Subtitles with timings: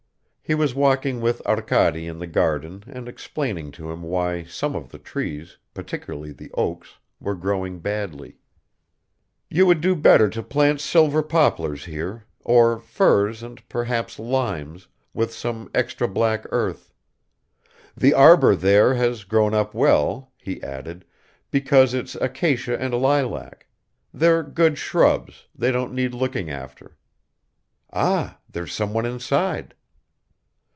[0.43, 4.89] HE WAS WALKING with Arkady in the garden and explaining to him why some of
[4.91, 8.35] the trees, particularly the oaks, were growing badly.
[9.49, 15.33] "You would do better to plant silver poplars here, or firs and perhaps limes, with
[15.33, 16.91] some extra black earth.
[17.95, 21.05] The arbor there has grown up well," he added,
[21.49, 23.67] "because it's acacia and lilac;
[24.13, 26.97] they're good shrubs, they don't need looking after.
[27.93, 28.37] Ah!
[28.51, 29.73] there's someone inside."